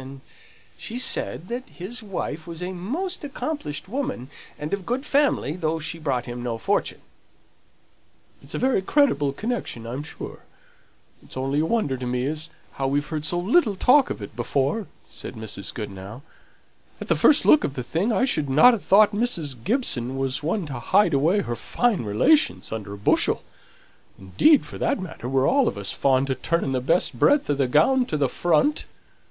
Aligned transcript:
And 0.00 0.22
she 0.78 0.98
said 0.98 1.48
that 1.48 1.68
his 1.68 2.02
wife 2.02 2.46
was 2.46 2.62
a 2.62 2.72
most 2.72 3.22
accomplished 3.22 3.86
woman, 3.86 4.30
and 4.58 4.72
of 4.72 4.86
good 4.86 5.04
family, 5.04 5.56
though 5.56 5.78
she 5.78 5.98
brought 5.98 6.24
him 6.24 6.42
no 6.42 6.56
fortune." 6.56 7.02
"It's 8.42 8.54
a 8.54 8.58
very 8.58 8.80
creditable 8.80 9.34
connection, 9.34 9.86
I'm 9.86 10.02
sure; 10.02 10.38
it's 11.22 11.36
only 11.36 11.60
a 11.60 11.66
wonder 11.66 11.98
to 11.98 12.06
me 12.06 12.24
as 12.24 12.48
how 12.76 12.86
we've 12.86 13.06
heard 13.08 13.26
so 13.26 13.38
little 13.38 13.76
talk 13.76 14.08
of 14.08 14.22
it 14.22 14.34
before," 14.34 14.86
said 15.06 15.34
Mrs. 15.34 15.70
Goodenough. 15.74 16.22
"At 16.98 17.08
the 17.08 17.14
first 17.14 17.44
look 17.44 17.62
of 17.62 17.74
the 17.74 17.82
thing, 17.82 18.10
I 18.10 18.24
shouldn't 18.24 18.58
ha' 18.58 18.78
thought 18.80 19.12
Mrs. 19.12 19.54
Gibson 19.64 20.16
was 20.16 20.42
one 20.42 20.64
to 20.68 20.80
hide 20.80 21.12
away 21.12 21.42
her 21.42 21.56
fine 21.56 22.04
relations 22.06 22.72
under 22.72 22.94
a 22.94 22.96
bushel; 22.96 23.42
indeed, 24.18 24.64
for 24.64 24.78
that 24.78 24.98
matter, 24.98 25.28
we're 25.28 25.46
all 25.46 25.68
of 25.68 25.76
us 25.76 25.92
fond 25.92 26.30
o' 26.30 26.34
turning 26.40 26.72
the 26.72 26.80
best 26.80 27.18
breadth 27.18 27.50
o' 27.50 27.54
the 27.54 27.68
gown 27.68 28.06
to 28.06 28.16
the 28.16 28.30
front. 28.30 28.86